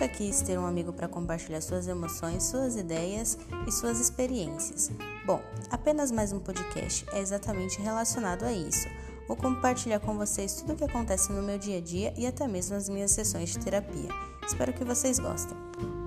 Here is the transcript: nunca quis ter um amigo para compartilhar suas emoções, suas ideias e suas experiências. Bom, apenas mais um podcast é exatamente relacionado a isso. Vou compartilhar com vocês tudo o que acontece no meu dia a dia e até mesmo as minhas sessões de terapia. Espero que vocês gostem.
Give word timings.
nunca 0.00 0.08
quis 0.08 0.40
ter 0.40 0.58
um 0.58 0.64
amigo 0.64 0.94
para 0.94 1.06
compartilhar 1.06 1.60
suas 1.60 1.86
emoções, 1.86 2.44
suas 2.44 2.74
ideias 2.74 3.36
e 3.68 3.70
suas 3.70 4.00
experiências. 4.00 4.90
Bom, 5.26 5.42
apenas 5.70 6.10
mais 6.10 6.32
um 6.32 6.40
podcast 6.40 7.04
é 7.12 7.20
exatamente 7.20 7.78
relacionado 7.78 8.44
a 8.44 8.52
isso. 8.52 8.88
Vou 9.28 9.36
compartilhar 9.36 10.00
com 10.00 10.16
vocês 10.16 10.54
tudo 10.54 10.72
o 10.72 10.76
que 10.76 10.84
acontece 10.84 11.30
no 11.30 11.42
meu 11.42 11.58
dia 11.58 11.76
a 11.76 11.82
dia 11.82 12.14
e 12.16 12.26
até 12.26 12.48
mesmo 12.48 12.76
as 12.76 12.88
minhas 12.88 13.10
sessões 13.10 13.50
de 13.50 13.58
terapia. 13.58 14.08
Espero 14.46 14.72
que 14.72 14.84
vocês 14.84 15.18
gostem. 15.18 15.99